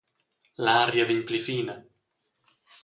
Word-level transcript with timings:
L’aria 0.63 1.05
vegn 1.09 1.23
pli 1.27 1.39
fina. 1.47 1.75